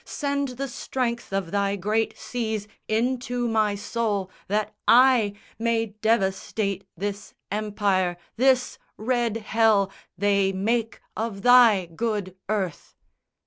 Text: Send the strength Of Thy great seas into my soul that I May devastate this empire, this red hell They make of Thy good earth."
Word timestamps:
Send 0.03 0.47
the 0.57 0.67
strength 0.67 1.31
Of 1.31 1.51
Thy 1.51 1.75
great 1.75 2.17
seas 2.17 2.67
into 2.87 3.47
my 3.47 3.75
soul 3.75 4.31
that 4.47 4.73
I 4.87 5.35
May 5.59 5.85
devastate 6.01 6.85
this 6.97 7.35
empire, 7.51 8.17
this 8.35 8.79
red 8.97 9.37
hell 9.37 9.91
They 10.17 10.53
make 10.53 11.01
of 11.15 11.43
Thy 11.43 11.85
good 11.85 12.35
earth." 12.49 12.95